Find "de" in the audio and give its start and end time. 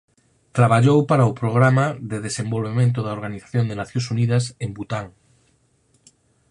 2.11-2.17